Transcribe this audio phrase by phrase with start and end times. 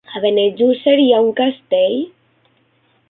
[0.19, 2.01] A Benejússer hi ha un castell?